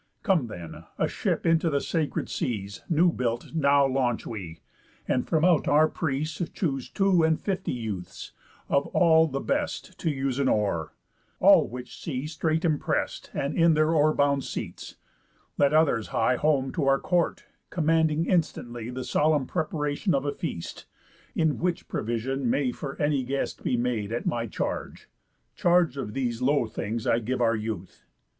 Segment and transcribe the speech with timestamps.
[0.23, 4.59] Come then, a ship into the sacred seas, New built, now launch we;
[5.07, 8.31] and from out our prease Choose two and fifty youths,
[8.67, 10.95] of all, the best To use an oar.
[11.39, 14.95] All which see straight imprest, And in their oar bound seats.
[15.59, 20.87] Let others hie Home to our court, commanding instantly The solemn preparation of a feast,
[21.35, 25.09] In which provision may for any guest Be made at my charge.
[25.55, 28.03] Charge of these low things I give our youth.